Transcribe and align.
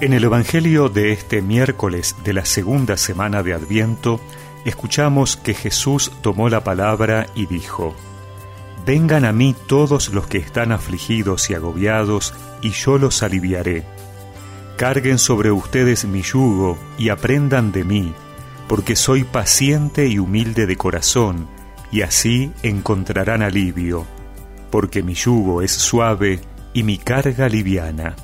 En 0.00 0.14
el 0.14 0.24
Evangelio 0.24 0.88
de 0.88 1.12
este 1.12 1.42
miércoles 1.42 2.16
de 2.24 2.32
la 2.32 2.46
segunda 2.46 2.96
semana 2.96 3.42
de 3.42 3.52
Adviento, 3.52 4.18
escuchamos 4.64 5.36
que 5.36 5.52
Jesús 5.52 6.10
tomó 6.22 6.48
la 6.48 6.64
palabra 6.64 7.26
y 7.34 7.44
dijo, 7.44 7.94
Vengan 8.86 9.26
a 9.26 9.32
mí 9.34 9.54
todos 9.66 10.08
los 10.08 10.26
que 10.26 10.38
están 10.38 10.72
afligidos 10.72 11.50
y 11.50 11.54
agobiados, 11.54 12.32
y 12.62 12.70
yo 12.70 12.96
los 12.96 13.22
aliviaré. 13.22 13.84
Carguen 14.78 15.18
sobre 15.18 15.52
ustedes 15.52 16.06
mi 16.06 16.22
yugo 16.22 16.78
y 16.96 17.10
aprendan 17.10 17.70
de 17.70 17.84
mí, 17.84 18.14
porque 18.68 18.96
soy 18.96 19.24
paciente 19.24 20.06
y 20.06 20.18
humilde 20.18 20.64
de 20.64 20.76
corazón, 20.76 21.46
y 21.92 22.00
así 22.00 22.52
encontrarán 22.62 23.42
alivio, 23.42 24.06
porque 24.70 25.02
mi 25.02 25.12
yugo 25.12 25.60
es 25.60 25.72
suave 25.72 26.40
y 26.72 26.84
mi 26.84 26.96
carga 26.96 27.50
liviana. 27.50 28.16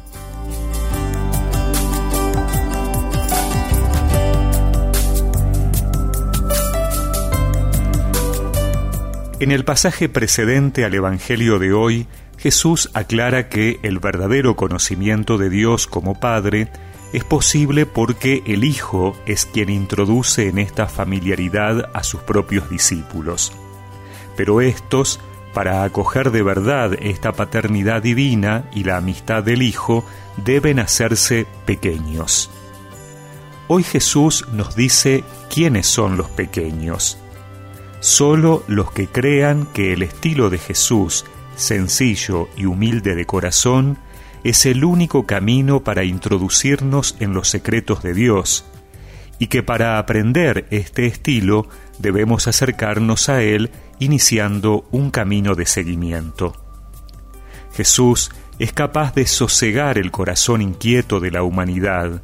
En 9.38 9.50
el 9.50 9.66
pasaje 9.66 10.08
precedente 10.08 10.86
al 10.86 10.94
Evangelio 10.94 11.58
de 11.58 11.74
hoy, 11.74 12.06
Jesús 12.38 12.88
aclara 12.94 13.50
que 13.50 13.78
el 13.82 13.98
verdadero 13.98 14.56
conocimiento 14.56 15.36
de 15.36 15.50
Dios 15.50 15.86
como 15.86 16.18
Padre 16.18 16.68
es 17.12 17.22
posible 17.22 17.84
porque 17.84 18.42
el 18.46 18.64
Hijo 18.64 19.14
es 19.26 19.44
quien 19.44 19.68
introduce 19.68 20.48
en 20.48 20.56
esta 20.56 20.86
familiaridad 20.86 21.90
a 21.92 22.02
sus 22.02 22.20
propios 22.20 22.70
discípulos. 22.70 23.52
Pero 24.38 24.62
estos, 24.62 25.20
para 25.52 25.84
acoger 25.84 26.30
de 26.30 26.42
verdad 26.42 26.94
esta 26.98 27.32
paternidad 27.32 28.00
divina 28.00 28.70
y 28.72 28.84
la 28.84 28.96
amistad 28.96 29.42
del 29.42 29.60
Hijo, 29.60 30.02
deben 30.38 30.78
hacerse 30.78 31.46
pequeños. 31.66 32.50
Hoy 33.68 33.82
Jesús 33.82 34.46
nos 34.52 34.74
dice 34.76 35.24
quiénes 35.50 35.86
son 35.86 36.16
los 36.16 36.30
pequeños 36.30 37.18
Solo 38.00 38.62
los 38.68 38.92
que 38.92 39.08
crean 39.08 39.66
que 39.72 39.92
el 39.92 40.02
estilo 40.02 40.50
de 40.50 40.58
Jesús, 40.58 41.24
sencillo 41.56 42.48
y 42.56 42.66
humilde 42.66 43.14
de 43.14 43.24
corazón, 43.24 43.98
es 44.44 44.66
el 44.66 44.84
único 44.84 45.26
camino 45.26 45.82
para 45.82 46.04
introducirnos 46.04 47.16
en 47.18 47.32
los 47.32 47.48
secretos 47.48 48.02
de 48.02 48.14
Dios, 48.14 48.64
y 49.38 49.48
que 49.48 49.62
para 49.62 49.98
aprender 49.98 50.66
este 50.70 51.06
estilo 51.06 51.68
debemos 51.98 52.46
acercarnos 52.46 53.28
a 53.28 53.42
Él 53.42 53.70
iniciando 53.98 54.86
un 54.92 55.10
camino 55.10 55.54
de 55.54 55.66
seguimiento. 55.66 56.54
Jesús 57.74 58.30
es 58.58 58.72
capaz 58.72 59.14
de 59.14 59.26
sosegar 59.26 59.98
el 59.98 60.10
corazón 60.10 60.62
inquieto 60.62 61.20
de 61.20 61.30
la 61.30 61.42
humanidad. 61.42 62.22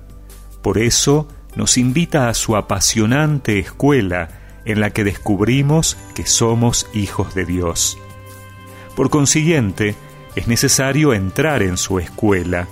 Por 0.63 0.79
eso 0.79 1.29
nos 1.57 1.77
invita 1.77 2.29
a 2.29 2.35
su 2.35 2.57
apasionante 2.57 3.59
escuela 3.59 4.42
en 4.65 4.81
la 4.81 4.91
que 4.91 5.05
descubrimos 5.05 5.97
que 6.15 6.27
somos 6.27 6.89
hijos 6.93 7.35
de 7.35 7.45
Dios. 7.45 7.99
Por 8.95 9.11
consiguiente, 9.11 9.95
es 10.35 10.49
necesario 10.49 11.15
entrar 11.15 11.63
en 11.63 11.77
su 11.77 11.99
escuela, 11.99 12.69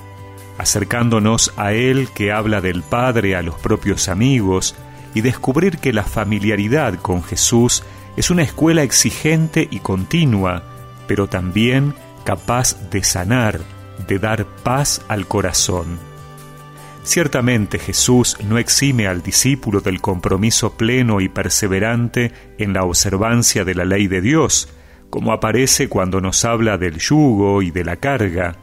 acercándonos 0.58 1.52
a 1.56 1.72
Él 1.72 2.08
que 2.14 2.32
habla 2.32 2.60
del 2.60 2.82
Padre 2.82 3.36
a 3.36 3.42
los 3.42 3.54
propios 3.56 4.08
amigos 4.08 4.74
y 5.14 5.22
descubrir 5.22 5.78
que 5.78 5.92
la 5.92 6.04
familiaridad 6.04 6.94
con 7.00 7.22
Jesús 7.22 7.82
es 8.16 8.30
una 8.30 8.42
escuela 8.42 8.82
exigente 8.82 9.66
y 9.70 9.80
continua, 9.80 10.62
pero 11.06 11.26
también 11.26 11.94
capaz 12.24 12.76
de 12.90 13.02
sanar, 13.02 13.60
de 14.06 14.18
dar 14.18 14.46
paz 14.62 15.02
al 15.08 15.26
corazón. 15.26 16.09
Ciertamente 17.02 17.78
Jesús 17.78 18.36
no 18.46 18.58
exime 18.58 19.06
al 19.06 19.22
discípulo 19.22 19.80
del 19.80 20.00
compromiso 20.00 20.74
pleno 20.74 21.20
y 21.20 21.28
perseverante 21.28 22.32
en 22.58 22.72
la 22.72 22.84
observancia 22.84 23.64
de 23.64 23.74
la 23.74 23.84
ley 23.84 24.06
de 24.06 24.20
Dios, 24.20 24.68
como 25.08 25.32
aparece 25.32 25.88
cuando 25.88 26.20
nos 26.20 26.44
habla 26.44 26.78
del 26.78 26.98
yugo 26.98 27.62
y 27.62 27.70
de 27.70 27.84
la 27.84 27.96
carga, 27.96 28.56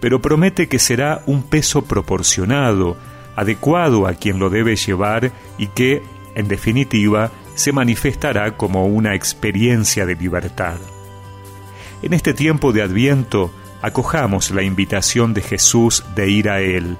pero 0.00 0.20
promete 0.20 0.68
que 0.68 0.78
será 0.78 1.22
un 1.26 1.42
peso 1.42 1.84
proporcionado, 1.84 2.96
adecuado 3.36 4.06
a 4.06 4.14
quien 4.14 4.38
lo 4.38 4.50
debe 4.50 4.76
llevar 4.76 5.30
y 5.58 5.68
que, 5.68 6.02
en 6.34 6.48
definitiva, 6.48 7.30
se 7.54 7.72
manifestará 7.72 8.56
como 8.56 8.86
una 8.86 9.14
experiencia 9.14 10.06
de 10.06 10.14
libertad. 10.14 10.76
En 12.02 12.12
este 12.12 12.34
tiempo 12.34 12.72
de 12.72 12.82
Adviento, 12.82 13.52
acojamos 13.82 14.50
la 14.50 14.62
invitación 14.62 15.34
de 15.34 15.42
Jesús 15.42 16.04
de 16.14 16.30
ir 16.30 16.50
a 16.50 16.60
Él, 16.60 16.96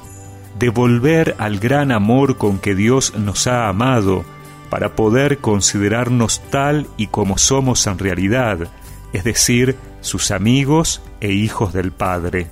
de 0.58 0.70
volver 0.70 1.34
al 1.38 1.58
gran 1.58 1.92
amor 1.92 2.36
con 2.36 2.58
que 2.58 2.74
Dios 2.74 3.14
nos 3.16 3.46
ha 3.46 3.68
amado, 3.68 4.24
para 4.70 4.96
poder 4.96 5.38
considerarnos 5.38 6.40
tal 6.50 6.86
y 6.96 7.06
como 7.06 7.38
somos 7.38 7.86
en 7.86 7.98
realidad, 7.98 8.68
es 9.12 9.24
decir, 9.24 9.76
sus 10.00 10.30
amigos 10.30 11.02
e 11.20 11.32
hijos 11.32 11.72
del 11.72 11.92
Padre. 11.92 12.48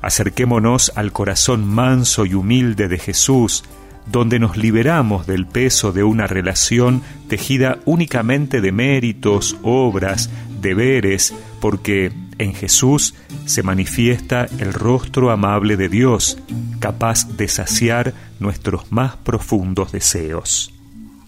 Acerquémonos 0.00 0.92
al 0.96 1.12
corazón 1.12 1.66
manso 1.66 2.24
y 2.26 2.34
humilde 2.34 2.88
de 2.88 2.98
Jesús, 2.98 3.64
donde 4.10 4.38
nos 4.38 4.56
liberamos 4.56 5.26
del 5.26 5.46
peso 5.46 5.92
de 5.92 6.02
una 6.02 6.26
relación 6.26 7.02
tejida 7.28 7.78
únicamente 7.84 8.60
de 8.60 8.72
méritos, 8.72 9.56
obras, 9.62 10.30
deberes, 10.60 11.34
porque 11.60 12.12
en 12.42 12.54
Jesús 12.54 13.14
se 13.46 13.62
manifiesta 13.62 14.46
el 14.58 14.72
rostro 14.72 15.30
amable 15.30 15.76
de 15.76 15.88
Dios, 15.88 16.38
capaz 16.80 17.26
de 17.36 17.48
saciar 17.48 18.14
nuestros 18.40 18.90
más 18.90 19.16
profundos 19.16 19.92
deseos. 19.92 20.72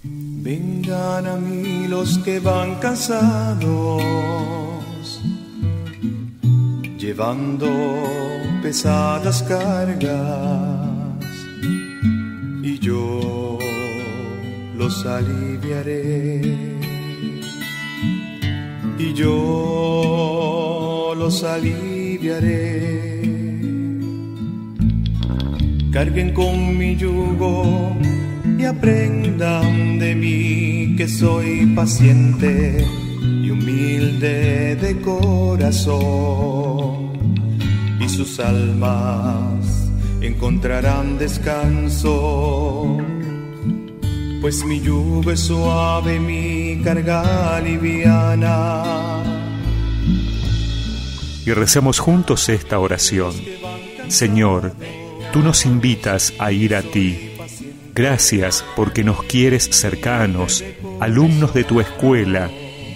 Vengan 0.03 1.27
a 1.27 1.37
mí 1.37 1.87
los 1.89 2.19
que 2.19 2.39
van 2.41 2.75
cansados, 2.77 4.03
llevando 6.99 7.69
pesadas 8.63 9.43
cargas, 9.43 10.89
y 12.63 12.79
yo 12.79 13.59
los 14.77 15.07
aliviaré. 15.07 16.43
Y 18.99 19.13
yo 19.13 19.74
aliviaré. 21.43 23.23
Carguen 25.91 26.33
con 26.33 26.79
mi 26.79 26.97
yugo 26.97 27.97
y 28.59 28.65
aprendan 28.65 29.99
de 29.99 30.15
mí 30.15 30.95
que 30.97 31.09
soy 31.09 31.67
paciente 31.75 32.85
y 33.21 33.51
humilde 33.51 34.77
de 34.77 35.01
corazón. 35.01 36.05
Y 38.01 38.09
sus 38.09 38.39
almas 38.39 39.91
encontrarán 40.21 41.19
descanso. 41.19 42.99
Pues 44.41 44.65
mi 44.65 44.81
yugo 44.81 45.31
es 45.31 45.41
suave 45.41 46.21
mi 46.21 46.81
carga 46.85 47.61
liviana 47.61 49.24
y 51.47 51.53
recemos 51.53 51.99
juntos 51.99 52.49
esta 52.49 52.79
oración 52.79 53.35
Señor 54.09 54.75
Tú 55.35 55.41
nos 55.43 55.67
invitas 55.67 56.33
a 56.39 56.53
ir 56.53 56.77
a 56.77 56.83
ti. 56.83 57.33
Gracias 57.93 58.65
porque 58.77 59.03
nos 59.03 59.25
quieres 59.25 59.65
cercanos, 59.65 60.63
alumnos 61.01 61.53
de 61.55 61.65
tu 61.65 61.81
escuela, 61.81 62.49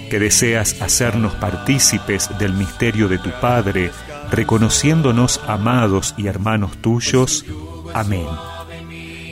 que 0.09 0.21
deseas 0.21 0.81
hacernos 0.81 1.35
partícipes 1.35 2.31
del 2.39 2.53
misterio 2.53 3.09
de 3.09 3.19
tu 3.19 3.31
Padre, 3.41 3.91
reconociéndonos 4.31 5.41
amados 5.49 6.15
y 6.17 6.29
hermanos 6.29 6.77
tuyos. 6.81 7.45
Amén. 7.93 8.29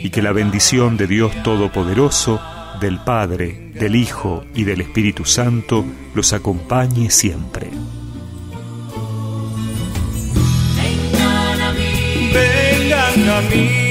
Y 0.02 0.10
que 0.10 0.20
la 0.20 0.32
bendición 0.32 0.96
de 0.96 1.06
Dios 1.06 1.30
Todopoderoso, 1.44 2.40
del 2.80 2.98
Padre, 2.98 3.70
del 3.72 3.94
Hijo 3.94 4.44
y 4.52 4.64
del 4.64 4.80
Espíritu 4.80 5.24
Santo 5.24 5.84
los 6.12 6.32
acompañe 6.32 7.08
siempre. 7.12 7.70
Vengan 13.36 13.44
a 13.44 13.48
mí. 13.50 13.85